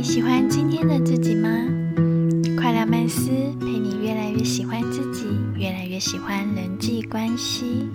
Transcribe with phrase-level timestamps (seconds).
[0.00, 1.50] 你喜欢今天的自己吗？
[2.56, 3.28] 快乐曼斯
[3.60, 5.26] 陪你越来越喜欢自己，
[5.58, 7.86] 越来越喜欢人际关系。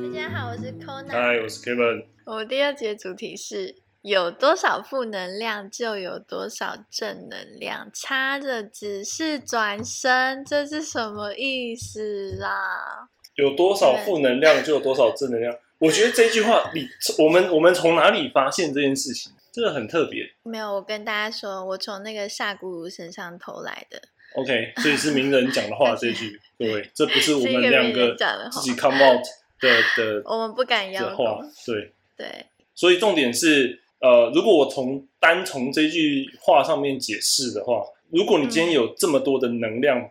[0.00, 1.10] 大家好，我是 Kona。
[1.10, 2.06] 嗨，我是 Kevin。
[2.24, 13.10] 我们第二节主题是有多少负能量就有多少正能量，差的只是转身，这是什么意思啦？
[13.36, 15.54] 有多少负能量就有多少正能量。
[15.78, 16.86] 我觉得这句话，你
[17.18, 19.32] 我们我们从哪里发现这件事情？
[19.52, 20.24] 这个很特别。
[20.44, 24.00] 没有，我跟大家说，我从那个萨古鲁身上偷来的。
[24.36, 28.16] OK，所以是名人讲的话，这句 各位，这不是我们两个
[28.50, 29.22] 自己 come out
[29.60, 31.38] 的的我们不敢要的话。。
[31.66, 40.10] 对，对，所以重点是，呃，如果我从单从这句话上面解释的话，如果你今天有这么多的能量，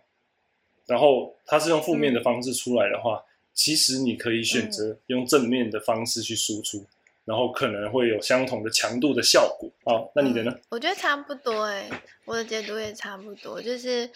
[0.86, 6.86] 然后它是用负面的方式出来的话，其实你可以选择用正面的方式去输出，
[7.26, 9.70] 然后可能会有相同的强度的效果。
[9.86, 10.52] 好，那你的呢？
[10.52, 11.90] 嗯我觉得差不多哎、
[12.26, 14.10] 我的解读也差不多，就是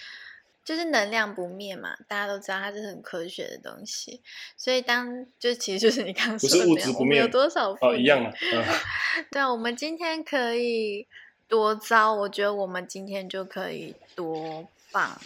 [0.65, 4.21] 就是能量不灭嘛，大家都知道它是很科学的东西，
[4.57, 6.99] 所以当就其实就是你刚说的那样，物质不灭。
[6.99, 8.65] 我们有多少负哦，一样啊，嗯，
[9.31, 11.07] 对啊，我们今天可以
[11.47, 15.19] 多糟，我觉得我们今天就可以多棒，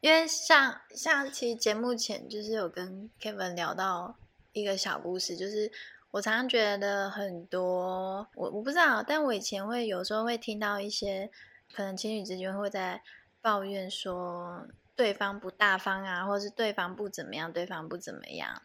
[0.00, 4.14] 因为像像其实节目前就是有跟 Kevin 聊到
[4.52, 5.70] 一个小故事，就是
[6.10, 11.30] 我常常觉得很多我我不知道，但我以前会有时候会听到一些
[11.72, 13.02] 可能情侣之间会在
[13.40, 14.66] 抱怨说。
[15.00, 18.60] 对方不大方啊，或是对方不怎么样，对方不怎么样，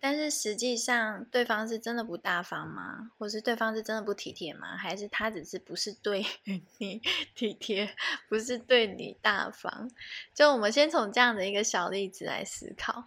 [0.00, 3.10] 但是实际上，对方是真的不大方吗？
[3.18, 4.78] 或是对方是真的不体贴吗？
[4.78, 6.24] 还是他只是不是对
[6.78, 7.02] 你
[7.34, 7.94] 体贴，
[8.30, 9.90] 不是对你大方？
[10.32, 13.04] 就我们先从这样的一个小例子来思考，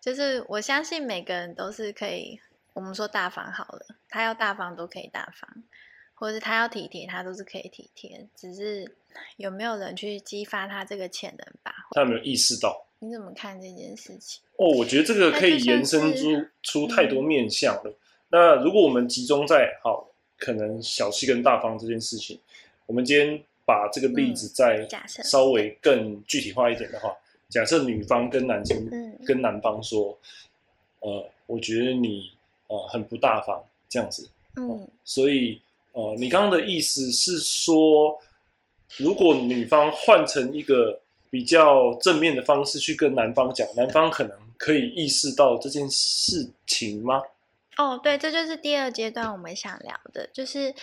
[0.00, 2.40] 就是我相信每个人都是可以，
[2.72, 5.62] 我们说大方好了，他要大方都可以大方，
[6.14, 8.90] 或者是他要体贴，他都是可以体贴，只是
[9.36, 11.74] 有没有人去激发他这个潜能吧？
[11.90, 12.86] 他有没有意识到？
[13.00, 14.42] 你怎么看这件事情？
[14.56, 17.94] 哦，我觉得这个可以延伸出出太多面向了。
[18.30, 20.08] 那如果我们集中在好
[20.38, 22.40] 可能小气跟大方这件事情，
[22.86, 27.14] 我们今天把这个例子再假设稍微更具体化一点的话，
[27.48, 30.18] 假设女方跟男生、嗯跟男方说，
[31.00, 32.30] 呃，我觉得你
[32.68, 35.60] 呃很不大方这样子，嗯所以
[35.94, 38.20] 呃，你刚刚的意思是说，
[38.96, 41.00] 如果女方换成一个
[41.30, 47.22] 比较正面的方式去跟男方讲，男方可能可以意识到这件事情吗？
[47.76, 50.74] 哦，对，这就是第二阶段我们想聊的，就是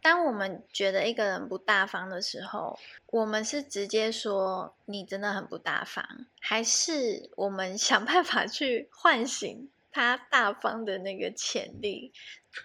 [0.00, 6.04] 当我们觉得一个人不大方的时候，我们是直接说你真的很不大方，
[6.40, 12.12] 还是我们想办法去唤醒他大方的那个潜力？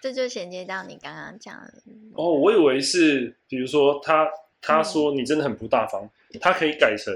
[0.00, 1.72] 这就衔接到你刚刚讲的，
[2.14, 4.28] 哦，我以为是，比如说他
[4.60, 6.08] 他嗯说你真的很不大方，
[6.40, 7.14] 他可以改成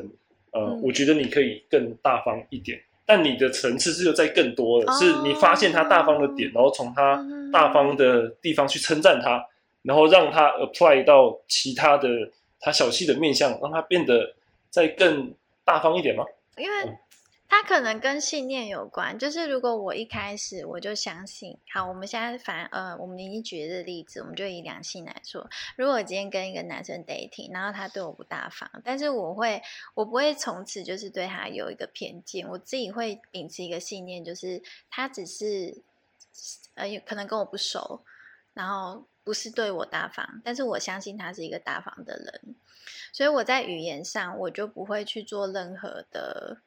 [0.53, 2.81] 呃，嗯我觉得你可以更大方一点。
[3.04, 7.20] 但你的层次是又在更多的，哦是你发现他大方的点，然后从他
[7.53, 9.44] 大方的地方去称赞他，
[9.82, 12.09] 然后让他 apply 到其他的
[12.60, 14.32] 他小气的面相，让他变得
[14.70, 15.34] 再更
[15.65, 16.25] 大方一点吗？
[16.56, 16.97] 因为
[17.50, 29.61] 它可能跟信念有关，就是如果我一开始我就相信，好，我们现在反呃，我们已经举的例子，我们就以两性来说，如果我今天跟一个男生 dating，然后他对我不大方，但是我会，
[29.94, 35.82] 我不会从此就是对他有一个偏见，我自己会秉持一个信念，就是他只是
[36.75, 38.05] 呃，有可能跟我不熟，
[38.55, 42.55] 然后不是对我大方，但是我相信他是一个大方的人，
[43.12, 46.59] 所以我在语言上我就不会去做任何的，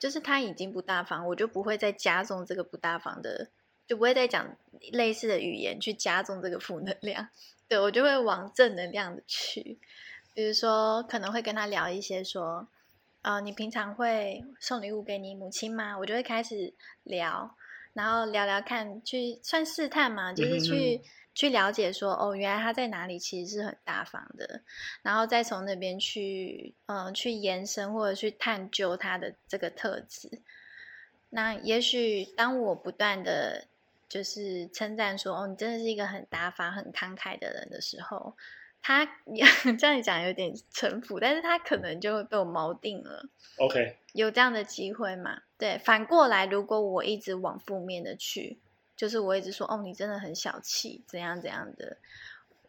[0.00, 3.50] 就是他已经不大方，我就不会再加重这个不大方的，
[3.86, 4.56] 就不会再讲
[4.92, 7.28] 类似的语言去加重这个负能量，
[7.68, 9.78] 对我就会往正能量的去，
[10.34, 12.66] 比如说可能会跟他聊一些说，
[13.22, 15.96] 呃，你平常会送礼物给你母亲吗？
[15.98, 16.74] 我就会开始
[17.04, 17.54] 聊，
[17.92, 20.96] 然后聊聊看，去算试探嘛，就是去。
[20.96, 21.02] 嗯
[21.34, 24.60] 去了解说，哦，原来他在哪里其实是很大方的，
[25.02, 30.28] 然后再从那边去，嗯、去延伸或者去探究他的这个特质。
[31.30, 33.64] 那也许当我不断的
[34.08, 38.36] 就是称赞说，哦，你真的是一个很大方、很慷慨的人的时候，
[38.82, 39.06] 他
[39.78, 43.24] 这样讲有点城府，但是他可能就会被我锚定了。
[43.58, 45.42] OK，有这样的机会嘛？
[45.56, 48.58] 对，反过来，如果我一直往负面的去，
[49.00, 51.96] 就是我一直说哦，你真的很小气，怎样怎样的，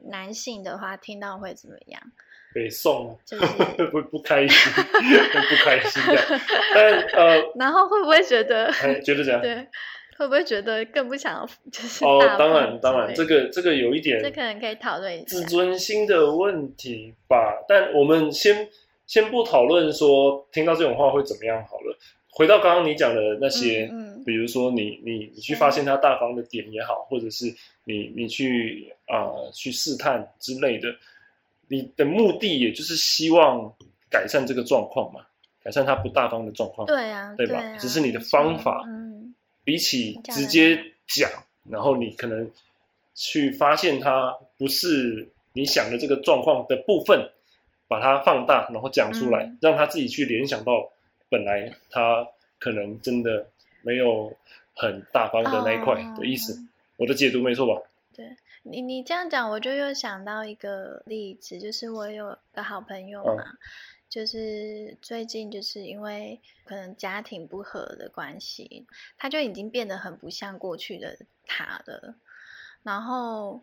[0.09, 2.01] 男性的话听到会怎么样？
[2.55, 3.45] 北宋就是
[3.91, 6.39] 不不开心， 不开心的。
[6.73, 9.41] 但呃， 然后会不会觉得，哎，觉得怎样？
[9.41, 9.67] 对，
[10.17, 15.43] 会不会觉得更不想要就是哦，当然，当然，这个这个有一点这可能可以讨论一下自。
[15.43, 17.61] 尊心的问题吧。
[17.67, 18.69] 但我们先
[19.05, 21.97] 先不讨论说听到这种话会怎么样好了。
[22.33, 27.45] 回到刚刚你讲的那些，嗯嗯比如说你你你去发现他大方的点也好，或者是
[27.83, 30.93] 你你去啊、呃去试探之类的，
[31.67, 33.73] 你的目的也就是希望
[34.09, 35.21] 改善这个状况嘛，
[35.63, 36.85] 改善他不大方的状况。
[36.87, 39.33] 对啊，对吧啊只是你的方法嗯，
[39.63, 40.77] 比起直接
[41.07, 41.29] 讲，
[41.69, 42.49] 然后你可能
[43.15, 47.29] 去发现他不是你想的这个状况的部分，
[47.87, 50.89] 把它放大，然后讲出来，嗯让他自己去联想到
[51.29, 52.27] 本来他
[52.59, 53.47] 可能真的
[53.83, 54.35] 没有
[54.75, 56.53] 很大方的那一块的意思。
[56.53, 56.67] 哦
[56.97, 57.81] 我的解读没错吧？
[58.13, 63.43] 对你你这样讲，我就又想到一个例子，就是我有个好朋友嗯嘛，
[64.07, 68.85] 就是最近就是因为可能家庭不和的关系，
[69.17, 71.17] 他就已经变得很不像过去的
[71.47, 72.13] 他了。
[72.83, 73.61] 然后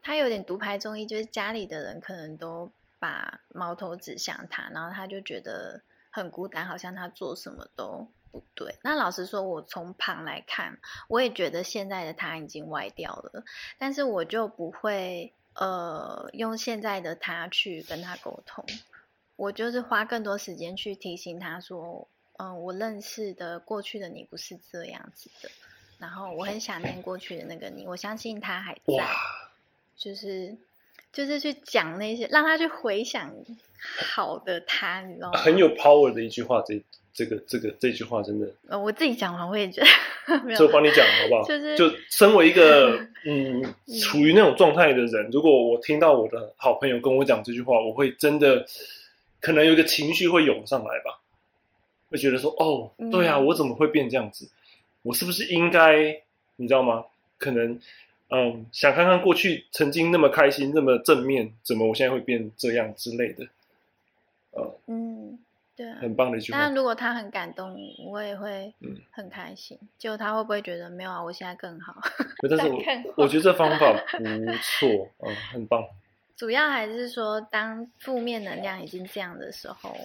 [0.00, 2.70] 他有点独排众议，就是家里的人可能都
[3.00, 5.80] 把矛头指向他，然后他就觉得
[6.10, 8.06] 很孤单，好像他做什么都
[8.40, 8.74] 不对。
[8.82, 10.78] 那老实说，我从旁来看，
[11.08, 13.44] 我也觉得现在的他已经歪掉了，
[13.78, 18.64] 但是我就不会呃用现在的他去跟他沟通，
[19.36, 22.06] 我就是花更多时间去提醒他说，
[22.38, 25.50] 嗯、我认识的过去的你不是这样子的，
[25.98, 29.08] 然后我很想念过去的那个你，我相信他还在，，
[29.96, 30.54] 就是
[31.16, 33.32] 就是去讲那些，让他去回想
[34.14, 35.38] 好的他，你知道吗？
[35.40, 36.78] 很有 power 的一句话，这
[37.14, 39.88] 这个这个这句话真的，呃，我自己讲完我也觉得
[40.44, 41.42] 没有所以我帮你讲好不好？
[41.48, 43.62] 就是就身为一个 嗯
[44.02, 48.66] 处于那种状态的人，如果我听到我的好朋友跟我讲这句话，我会真的
[49.40, 51.18] 可能有一个情绪会涌上来吧，
[52.10, 54.46] 会觉得说哦，嗯对啊，我怎么会变这样子？
[55.00, 56.20] 我是不是应该
[56.56, 57.04] 你知道吗？
[57.38, 57.80] 可能
[58.30, 63.46] 嗯想看看过去曾经那么开心那么正面，怎么我现在会变这样之类的，
[64.50, 65.38] 呃，嗯，
[65.76, 65.98] 对啊。
[66.00, 66.74] 很棒的一句话当然，。
[66.74, 69.78] 如果他很感动，我也会嗯很开心。
[69.98, 71.22] 结果他会不会觉得没有啊？
[71.22, 71.94] 我现在更好？
[72.48, 72.82] 但是我
[73.16, 74.24] 我觉得这方法不
[74.62, 75.84] 错，嗯，很棒。
[76.36, 79.96] 主要还是说，当负面能量已经这样的时候，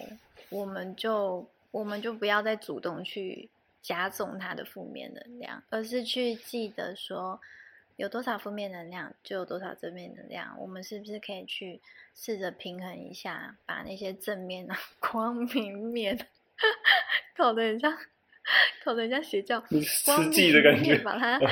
[0.49, 3.49] 我们就我们就不要再主动去
[3.81, 7.37] 加重他的负面能量，而是去记得说，
[7.97, 10.55] 有多少负面能量就有多少正面能量。
[10.59, 11.81] 我们是不是可以去
[12.15, 16.17] 试着平衡一下，把那些正面的 光明面，
[17.35, 17.95] 搞得很像，
[18.83, 21.37] 搞得很像邪教，你光实际的感觉明面，把它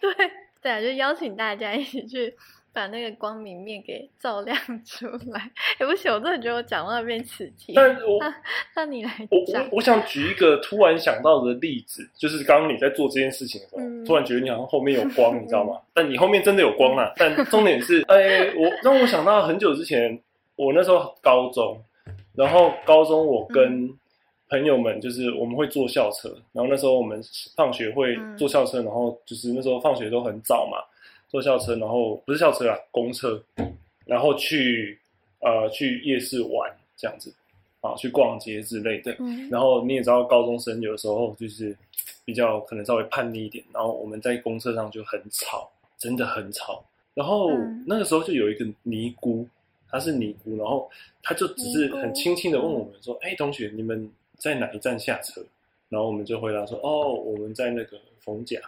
[0.00, 0.14] 对
[0.60, 2.36] 对啊，就邀请大家一起去
[2.76, 5.50] 把那个光明面给照亮 出来。
[5.78, 7.72] 哎，不行，我真的觉得我讲话变刺激。
[7.74, 8.34] 但我那
[8.74, 15.80] 那你来我讲我，我想举一个突然想到的例子，就是刚刚你在做这件事情的时候，嗯突然觉得你好像后面有光，你知道吗？
[15.94, 17.10] 但你后面真的有光啊。
[17.16, 20.20] 但重点是，哎，我让我想到很久之前，
[20.56, 21.82] 我那时候高中，
[22.34, 23.90] 然后高中我跟
[24.50, 27.18] 朋友们就是我们会坐校车，然后那时候我们
[27.56, 30.76] 放学会嗯坐校车，然后就是那时候放学都很早嘛，
[31.36, 33.38] 坐校车，然后不是校车啊，公车，
[34.06, 34.98] 然后去
[35.40, 37.30] 呃去夜市玩这样子
[37.82, 39.14] 啊，去逛街之类的。
[39.18, 41.76] 嗯然后你也知道，高中生有的时候就是
[42.24, 46.82] 比较可能稍微叛逆一点，然后我们在公车上就很吵，真的很吵。
[47.12, 49.46] 然后嗯那个时候就有一个尼姑，
[49.90, 50.90] 她是尼姑，然后
[51.22, 55.44] 她就只是很轻轻的问我们说：“哎、同学，你们在哪一站下车？”
[55.90, 58.58] 然后我们就回答说：“哦，我们在那个逢甲。”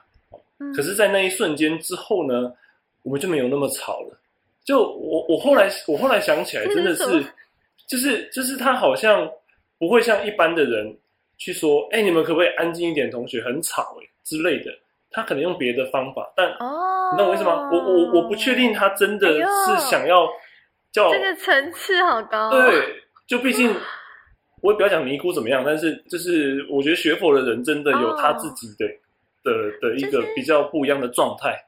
[0.60, 2.52] 嗯可是，在那一瞬间之后呢，
[3.08, 4.20] 我们就没有那么吵了。
[4.66, 7.24] 就我我后来我后来想起来，真的是，
[7.86, 9.26] 就是就是他好像
[9.78, 10.94] 不会像一般的人
[11.38, 14.70] 去说，哎、你们可不可以安静一点，同学很吵哎、之类的。
[15.10, 17.70] 他可能用别的方法，但哦，你懂我意思吗？
[17.72, 20.28] 我我我不确定他真的是想要
[20.92, 22.62] 叫、这个层次好高、哦。
[22.62, 22.94] 对，
[23.26, 23.74] 就毕竟
[24.60, 28.86] 我也不要讲尼姑怎么样，但是就是我觉得学佛的人真的有他自己的、
[29.42, 31.58] 的的一个比较不一样的状态。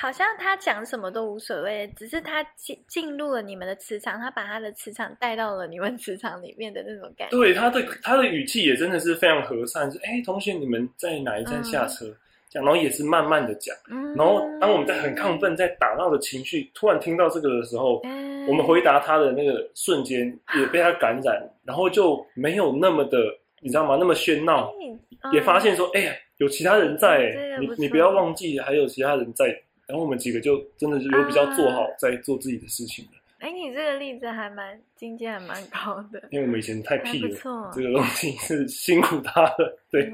[0.00, 7.36] 好像他讲什么都无所谓，只是他进进入了你们的磁场，他把他的磁场带到了你们磁场里面的那种感觉。
[7.36, 12.06] 对他的他的语气也真的是非常和善，是哎，同学你们在哪一站下车？
[12.50, 13.74] 这样，然后也是慢慢的讲。
[13.90, 23.16] 嗯，然后当我们在很亢奋、在打闹的情绪，突然听到这个的时候，嗯，我们回答他的那个瞬间也被他感染，然后就没有那么的，
[23.62, 23.96] 你知道吗？
[23.98, 24.74] 那么喧闹，
[25.22, 29.46] 哎也发现说，哎呀，有其他人在、你你不要忘记还有其他人在。
[29.86, 33.10] 然后我们几个就真的是有比较做好，在做自己的事情了。
[33.40, 39.78] 哎，你这个例子还蛮境界还蛮高的，因为我们以前太屁了，错，这个东西是辛苦他了。
[39.90, 40.10] 对，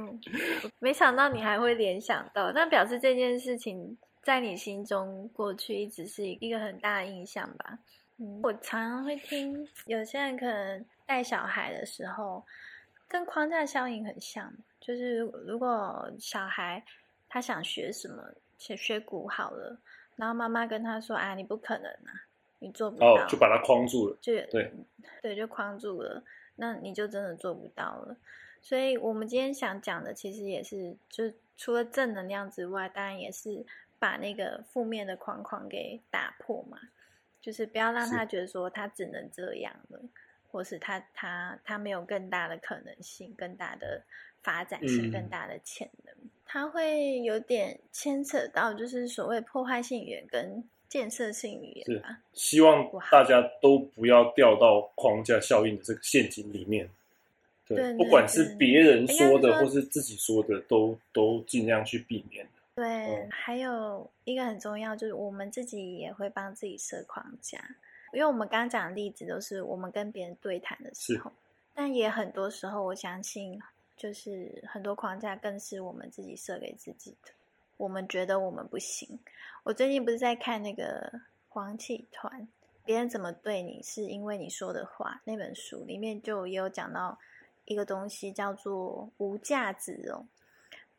[0.79, 7.79] 没想到你还会联想到，那表示这件事情在你心中过去一直是一个很大的印象吧？
[8.19, 12.43] 嗯，我常常会听有些人可能带小孩的时候，
[13.09, 16.85] 跟框架效应很像，就是如果小孩
[17.29, 18.23] 他想学什么，
[18.59, 19.79] 学学鼓好了，
[20.17, 22.27] 然后妈妈跟他说：“啊，你不可能啊。”
[22.61, 24.17] 你做不到，就把他框住了。
[24.21, 24.73] 就对
[25.23, 26.21] 对，就框住了，
[26.57, 28.17] 那你就真的做不到了。
[28.61, 33.65] 所以，我们今天想讲的，其实也是，就除了正能量之外，当然也是
[34.01, 36.77] 把那个负面的框框给打破嘛。
[37.41, 40.01] 就是不要让他觉得说他只能这样了，
[40.51, 44.03] 或是他他他没有更大的可能性、更大的
[44.43, 46.15] 发展性、更大的潜能。
[46.45, 50.65] 他会有点牵扯到，就是所谓破坏性语言跟。
[50.89, 56.89] 建设性语言吧希望大家都不要掉到框架效应的这个陷阱里面。
[57.67, 62.49] 对，不管是别人说的或是自己说的，都都尽量去避免。
[62.75, 67.59] 对，还有一个很重要，就是我们自己也会帮自己设框架，
[68.13, 71.33] 因为我们刚刚讲的例子都是我们跟别人对谈的时候，
[71.75, 73.61] 但也很多时候，我相信
[73.97, 77.33] 就是很多框架更是我们自己设给自己的。
[77.77, 79.19] 我们觉得我们不行。
[79.63, 81.11] 我最近不是在看那个
[81.49, 82.43] 《黄启团》，
[82.85, 85.21] 别人怎么对你，是因为你说的话。
[85.25, 87.19] 那本书里面就也有讲到
[87.67, 90.27] 一个东西，叫做无价值哦。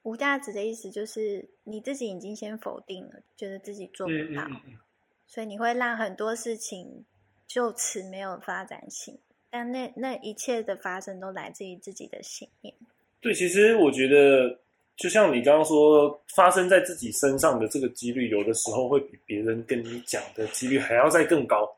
[0.03, 4.47] 无价值的意思就是你自己已经先否定了，觉得自己做不到，
[5.29, 7.05] 所以你会让很多事情
[7.47, 9.17] 就此没有发展性。
[9.49, 12.75] 但那那一切的发生都来自于自己的信念。
[13.21, 14.59] 对，其实我觉得。
[15.01, 21.73] 就像你刚刚说，发生在自己身上的这个几率，有的时候会比别人跟你讲的几率还要再更高。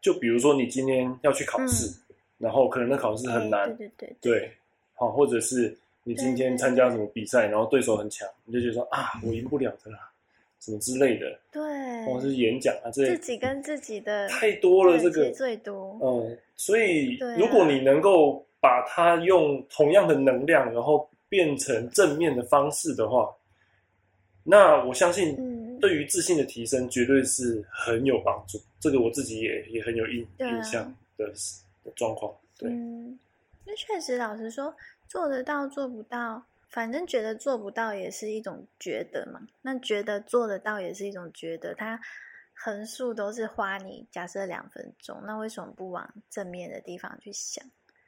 [0.00, 1.94] 就比如说，你今天要去考试，
[2.38, 4.52] 然后可能那考试很难，对对对，对，
[4.94, 10.10] 好，或者是你今天参加什么比赛，然后对手很强，你就觉得说啊，我赢不了的啦，
[10.64, 11.62] 什么之类的，对，
[12.06, 23.28] 或者是演讲啊，这自己跟自己的太多了，这个最多，嗯，所以如果你能够把它用同样的能量，然后变成正面的方式的话，
[24.42, 25.36] 那我相信，
[25.80, 28.58] 对于自信的提升绝对是很有帮助。
[28.80, 30.82] 这个我自己也也很有印印象
[31.18, 31.26] 的
[31.84, 32.34] 的状况。
[32.56, 32.70] 对，
[33.66, 34.74] 那确实，老实说，
[35.08, 36.42] 做得到做不到，
[36.74, 39.40] 反正觉得做不到也是一种觉得嘛。
[39.62, 42.00] 那觉得做得到也是一种觉得，它
[42.52, 47.64] 横竖都是花你假设两分钟，那为什么不往正面的地方去想？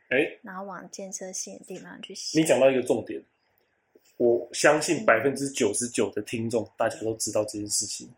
[0.09, 2.43] 哎，然后往建设性的地方去想。
[2.43, 3.23] 你讲到一个重点，
[4.17, 8.11] 我相信百分之九十九的听众大家都知道这件事情，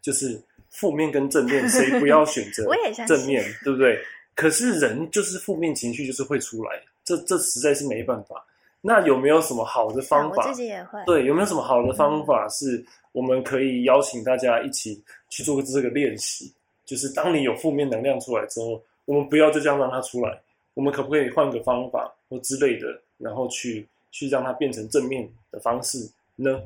[0.00, 0.40] 就是
[0.70, 2.64] 负面跟正面，谁不要选择
[3.06, 4.02] 正面，对不对？
[4.34, 8.46] 可是人就是负面情绪就是会出来，这这实在是没办法。
[8.80, 10.42] 那有没有什么好的方法？
[10.42, 11.02] 我自己也会。
[11.04, 16.52] 对，有没有什么好的方法是我们可以邀请大家一起去做这个练习？
[16.84, 20.40] 就是当你有负面能量出来之后，我们不要就这样让它出来。
[20.74, 22.86] 我们可不可以换个方法或之类的，
[23.18, 25.98] 然后去去让它变成正面的方式
[26.36, 26.62] 呢？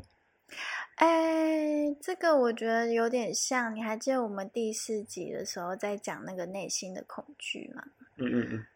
[0.96, 3.74] 哎，这个我觉得有点像。
[3.74, 7.82] 你还记得我们第四集的时候在讲那个内心的恐惧吗？
[8.16, 8.66] 嗯嗯嗯。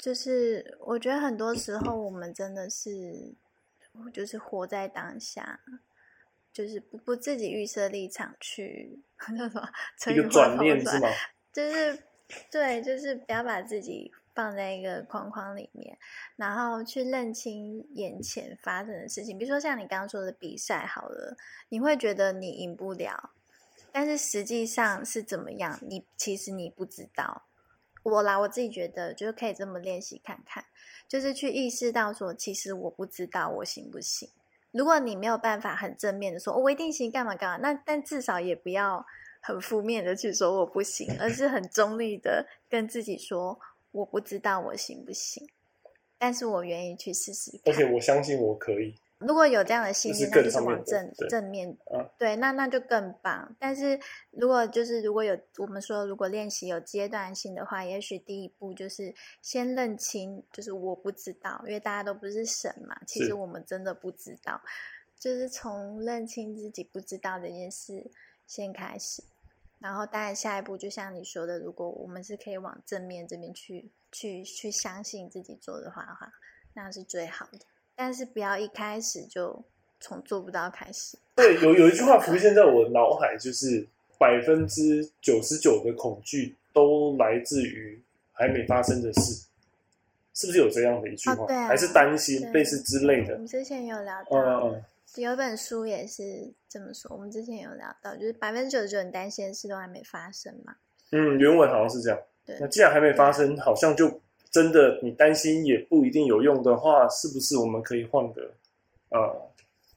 [0.00, 3.34] 就是我觉得很多时候我们真的是，
[4.12, 5.60] 就是活在当下，
[6.52, 8.98] 就是不不自己预设立场去
[9.36, 11.08] 那什么，一个转念是吗？
[11.52, 12.02] 就是
[12.50, 14.12] 对，就是不要把自己。
[14.32, 15.98] 放在一个框框里面，
[16.36, 19.36] 然后去认清眼前发生的事情。
[19.36, 21.36] 比如说像你刚刚说的比赛，好了，
[21.68, 23.32] 你会觉得你赢不了，
[23.90, 25.78] 但是实际上是怎么样？
[25.82, 27.42] 你其实你不知道。
[28.02, 30.64] 我啦，我自己觉得就是可以这么练习看看，
[31.08, 34.28] 就是去意识到说，其实我不知道我行不行。
[34.72, 37.56] 如果你没有办法很正面的说，我一定行，干嘛干嘛？
[37.56, 39.04] 那但至少也不要
[39.40, 43.58] 很负面的去说我不行，而是很中立的跟自己说。
[43.92, 45.50] 我不知道我行不行，
[46.16, 47.60] 但是我愿意去试试。
[47.64, 48.94] 而且我相信我可以。
[49.20, 51.76] 如果有这样的信念，那就是往正正面。
[52.18, 53.54] 对，那那就更棒。
[53.58, 54.00] 但是
[54.30, 62.98] 如果就是如果有我们说，如果练习有阶段性的话，也许第一步就是先认清，就是我不知道，因为大家都不是神嘛。
[63.06, 64.60] 其实我们真的不知道，
[65.18, 68.10] 就是从认清自己不知道这件事
[68.46, 69.22] 先开始。
[69.78, 76.30] 然后，当然，下一步就像你说的，如果我们是可以往正面这边去、去、去相信自己做的话的话，
[76.74, 77.60] 那是最好的。
[78.02, 79.62] 但是不要一开始就
[80.00, 81.18] 从做不到开始。
[81.36, 83.86] 对，有有一句话浮现在我脑海，就是
[84.18, 88.02] 百分之九十九的恐惧都来自于
[88.32, 89.44] 还没发生的事，
[90.32, 91.44] 是不是有这样的一句话？
[91.44, 93.38] 哦对啊还是担心对类似之类的我？
[93.40, 94.82] 们之前有聊嗯到，嗯
[95.16, 97.14] 有一本书也是这么说。
[97.14, 100.74] 我们之前有聊到，就是百分之九十九你担心的事都还没发生嘛。
[101.12, 102.18] 嗯，原文好像是这样。
[102.46, 104.08] 对那既然还没发生，好像就
[104.50, 108.52] 真的你担心也不一定有用的话，是不是我们可以换个
[109.10, 109.50] 呃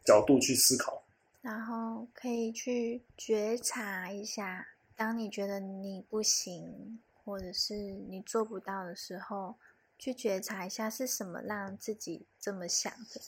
[0.06, 1.02] 角度去思考？
[1.42, 9.56] 然后可以去觉察一下，当你觉得你不行，或者是你做不到的时候，
[9.98, 13.20] 去觉察一下是什么让自己这么想的。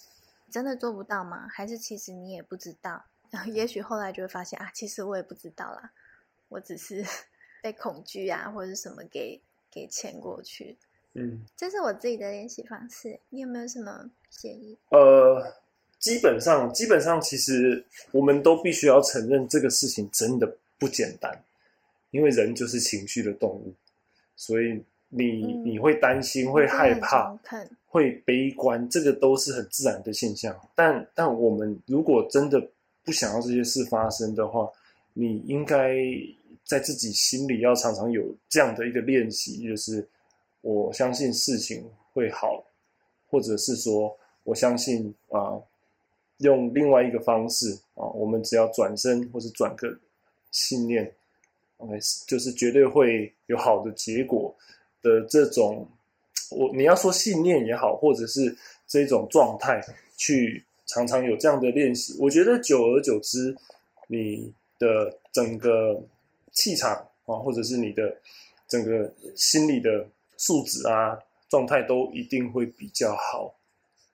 [0.52, 1.48] 真的做不到吗？
[1.50, 3.04] 还是其实你也不知道？
[3.32, 5.92] 然 后也许后来就会发现啊，其实我也不知道啦，
[6.50, 7.04] 我只是
[7.62, 9.42] 被恐惧啊或者是什么给
[9.72, 10.78] 给牵过去。
[11.16, 14.78] 嗯，这是我自己的练习方式，你有没有什么建议？
[14.90, 15.42] 呃，
[15.98, 21.44] 基本上基本上，其实我们都必须要承认这个事情真的不简单，
[22.12, 23.74] 因为人就是情绪的动物，
[24.36, 27.34] 所以你、嗯你会担心，会害怕，
[27.86, 30.54] 会悲观，这个都是很自然的现象。
[30.76, 32.62] 但但我们如果真的
[33.06, 34.70] 不想要这些事发生的话，
[35.14, 35.96] 你应该
[36.66, 40.06] 在自己心里要常常有这样的一个练习，就是
[40.66, 42.64] 我相信事情会好，
[43.30, 45.62] 或者是说我相信啊、
[46.40, 49.96] 用另外一个方式啊、我们只要转身或是转个
[50.50, 51.14] 信念
[51.78, 54.56] ，OK，就是绝对会有好的结果
[55.04, 55.88] 的这种。
[56.50, 58.58] 我你要说信念也好，或者是
[58.88, 59.80] 这种状态，
[60.18, 63.56] 去常常有这样的练习，我觉得久而久之，
[64.08, 66.02] 你的整个
[66.54, 66.92] 气场
[67.28, 68.18] 啊，或者是你的
[68.68, 70.08] 整个心理的
[70.38, 71.18] 素质啊
[71.50, 73.54] 状态，都一定会比较好。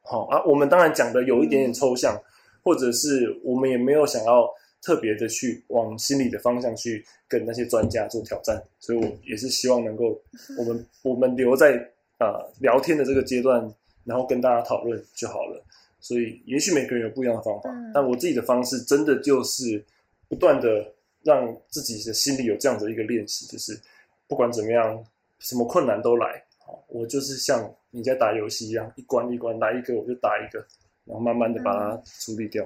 [0.03, 2.19] 好啊，我们当然讲的有一点点抽象，
[2.63, 4.49] 或者是我们也没有想要
[4.81, 10.19] 特别的去往心理的方向去跟那些专家做挑战，所以我也是希望能够
[10.57, 11.77] 我们我们留在
[12.19, 13.61] 呃聊天的这个阶段，
[14.03, 15.63] 然后跟大家讨论就好了。
[15.99, 19.83] 所以也许每个人有不一样的方法，嗯但我自己的方式真的就是
[20.27, 20.83] 不断的
[21.21, 23.79] 让自己的心里有这样的一个练习，就是
[24.27, 25.05] 不管怎么样，
[25.41, 30.59] 什么困难都来，好，我就是像你在打游戏一样，一关一关来一个我就打一个，
[31.05, 32.65] 然后慢慢的把它处理掉，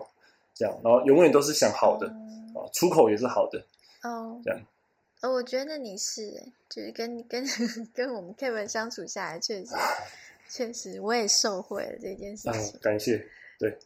[0.53, 3.59] 这样，然后永远都是想好的嗯啊，出口也是好的，
[4.03, 4.59] 哦，这样。
[5.21, 7.43] 呃，我觉得你是欸，就是跟跟
[7.95, 9.73] 跟我们 Kevin 相处下来，确实
[10.51, 13.25] 确实我也受惠了这件事啊情。，感谢，
[13.57, 13.77] 对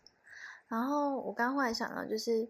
[0.67, 2.47] 然后我刚忽然想到，就是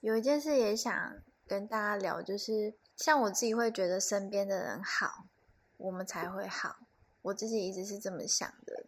[0.00, 1.14] 有一件事也想
[1.46, 5.24] 跟大家聊，就是像我自己会觉得身边的人好，
[5.82, 6.76] 我们才会好。
[7.22, 8.86] 我自己一直是这么想的，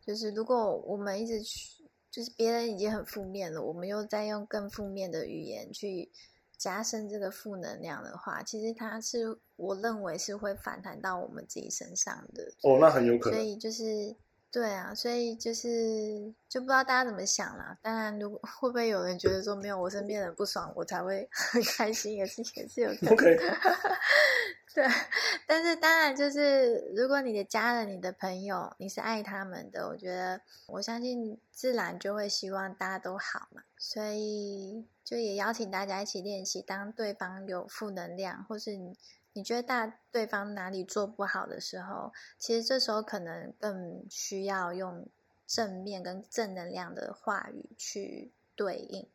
[0.00, 6.10] 就是如果我们一直去，就是别人已经很负面了，我们又在用更负面的语言去
[6.56, 12.52] 加深这个负能量的话，其实它是我认为是会反弹到我们自己身上的。
[12.62, 14.16] 哦，那很有可能，所以就是
[14.52, 17.78] 对啊，所以就是就不知道大家怎么想啦。
[17.80, 23.14] 当然，如果 会不会有人觉得说没有我身边人不爽，我才会 很开心，也是也是有可能。
[23.14, 23.38] OK
[24.74, 24.86] 对，
[25.46, 33.62] 但是当然就是如果你的家人、你的朋友，你是爱他们的，我觉得我相信自然就会希望大家都好嘛。
[33.78, 38.70] 所以就也邀请大家一起练习，当对方有负能量，或是
[39.34, 45.04] 你你觉得大对方哪里做不好的时候，其实这时候可能更需要用
[45.46, 49.06] 正面跟正能量的话语去对应，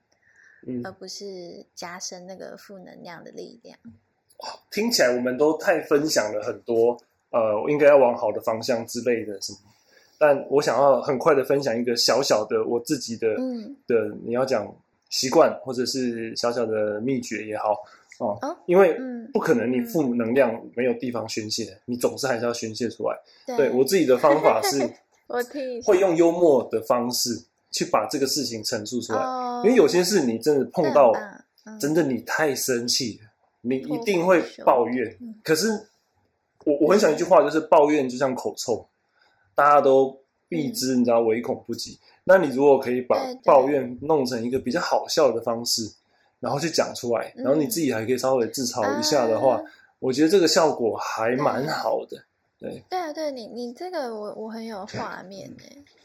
[0.67, 3.79] 嗯而，不是加深那个负能量的力量。
[4.69, 6.99] 听起来我们都太分享了很多，
[7.29, 9.59] 呃，应该要往好的方向之类的什么。
[10.19, 14.75] 但我想要很快的分享一个小小的我自己的、嗯，的，你要讲
[15.09, 17.73] 习惯或者是小小的秘诀也好
[18.19, 19.29] 哦，哦因为嗯。
[19.33, 23.17] 不可能你嗯负能量没有地方宣泄，你总是还是要宣泄出来。
[23.45, 23.57] 对。
[23.57, 24.89] 对我自己的方法 是
[25.27, 27.29] 我听会用幽默的方式
[27.71, 31.11] 去把这个事情陈述出来，哦，因为有些事你真的碰到
[31.79, 33.29] 真的你太生气了，
[33.61, 35.05] 你一定会抱怨。
[35.19, 35.35] 嗯。
[35.43, 35.67] 可是
[36.63, 38.87] 我我很想一句话，就是抱怨就像口臭，
[39.53, 41.99] 大家都避之，你知道，唯恐不及。
[42.23, 45.89] 那你如果可以把抱怨弄成一个比较好笑的方式，
[46.39, 49.63] 然后去讲出来，嗯然后你自己还可以稍微自嘲一下的话，啊。
[49.99, 52.23] 我觉得这个效果还蛮好的。
[52.59, 55.63] 对，对啊，对你你这个我我很有画面呢，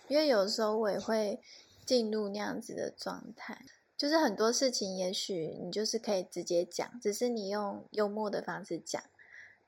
[0.09, 1.39] 因为有时候我也会
[1.85, 3.59] 进入那样子的状态，
[3.99, 9.03] 就是很多事情也许你就是可以直接讲，只是你用幽默的方式讲，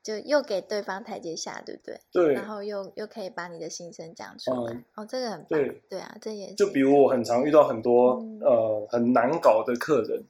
[0.04, 1.98] 就又给对方台阶下，对不对？
[2.12, 10.22] 对然，后又又可以把你的心声讲出来，嗯哦，这个很棒，对对啊，这也是就比如我很常遇到很多嗯呃很难搞的客人，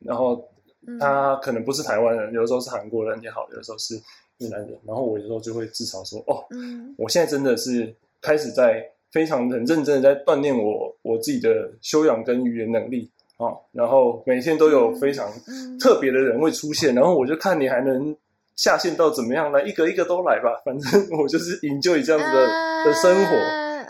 [0.00, 0.44] 然后
[0.88, 3.94] 嗯他可能不是台湾人，有的时候是韩国人也好，有的时候是
[4.38, 18.16] 越南人，然后我有时候就会自嘲说，哦，嗯我现在真的是开始在非常很认真的在锻炼我我自己的修养跟语言能力哦，然后每天都有非常嗯，特别的人会出现，然后我就看你还能
[18.62, 22.46] 下线到怎么样，来一个一个都来吧， 反正我就是 enjoy 这样子的、
[22.84, 23.36] 的生活，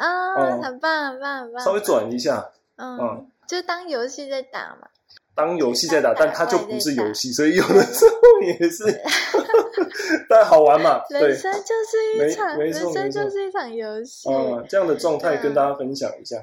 [0.02, 0.62] 啊，嗯。
[0.62, 4.88] 很棒很棒很棒，稍微转一下，嗯嗯，就当游戏在打嘛，
[5.34, 8.84] 当游戏在打，但它就不是游戏，所以有的时候也是，
[10.28, 11.20] 但好玩嘛，对。
[11.20, 14.30] 人，生就是一没场，没人生就是一场游戏。
[14.30, 16.36] 嗯，这样的状态跟大家分享一下，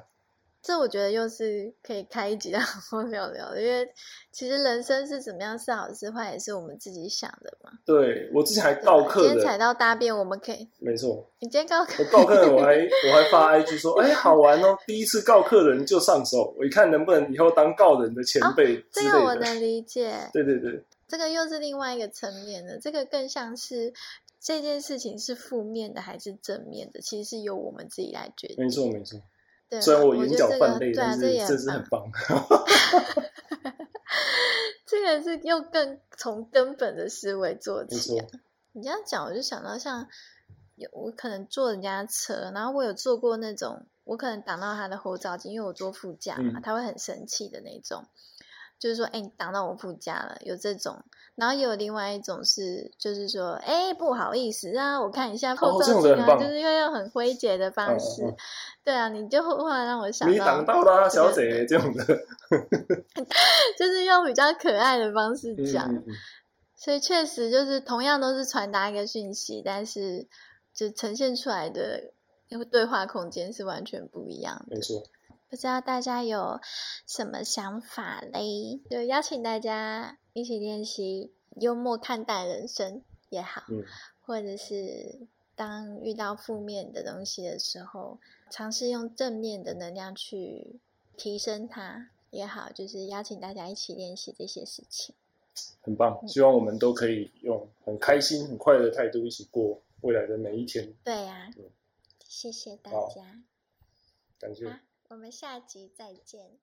[0.62, 3.88] 这我觉得又是可以开一集来好好聊聊的，因为
[4.32, 7.72] 其实人生是怎么样是好是坏，也是我们自己想的嘛。
[7.86, 14.78] 对我之前还对告客今天踩，到大便，我们可以，没错，你今天告客我，告客人，我还我还发 IG 说，哎，好玩哦！
[14.86, 19.12] 第一次告客人就上手，我一看能不能以后当告人的前辈之这。
[19.12, 20.14] 个我能理解。
[20.34, 23.94] 对对对，这个又是另外一个层面的，这个更像是
[24.42, 28.58] 这件事情是负面的还是正面的，其实是由我们自己来决定。
[28.66, 29.18] 没错没错。
[29.70, 32.10] 对，虽然我眼角泛泪，个对啊，但这也是这是很棒。
[32.28, 32.66] 棒。
[34.86, 38.26] 这个是又更从根本的思维做起、啊。
[38.72, 40.08] 你这样讲，我就想到像
[40.76, 48.06] 有我可能坐人家的车，然后我有坐过那种，我可能挡到他的后照镜，因为我坐副驾嘛，嗯他会很生气的那种。
[48.80, 51.04] 就是说，哎、你挡到我副驾了，有这种，
[51.36, 58.36] 然后也有另外一种是，就是说，哎、不好意思啊，我看一下后哦这照镜啊，就是要用很诙谐的方嗯式，嗯
[58.86, 62.06] 对啊，你就忽然让我想到你到，挡到啦，小这个姐，这种的。
[63.78, 66.04] 就是用比较可爱的方式嗯讲，
[66.76, 70.28] 所以确实就是同样都是传达一个讯息，但是
[70.74, 72.14] 就呈现出来的
[72.48, 74.76] 那个对话空间是完全不一样的。
[74.78, 75.04] 没错。
[75.50, 76.62] 不知道大家有
[77.08, 78.80] 什么想法嘞？
[78.90, 83.84] 就邀请大家一起练习幽默看待人生也好，嗯，
[84.22, 88.20] 或者是当遇到负面的东西的时候，
[88.52, 90.80] 尝试用正面的能量去
[91.18, 95.16] 提升它也好，就是邀请大家一起练习这些事情。
[95.82, 96.26] 很棒。
[96.28, 100.94] 希望我们都可以用很开心、很快乐的态度一起过未来的每一天。
[101.04, 101.66] 对呀、嗯
[102.28, 103.42] 谢谢大家，
[104.40, 104.70] 感谢。
[104.70, 104.78] 好
[105.10, 106.60] 我们下集再见。